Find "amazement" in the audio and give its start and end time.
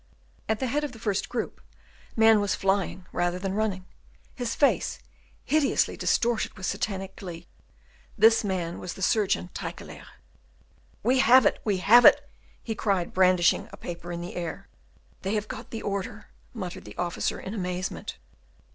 17.53-18.17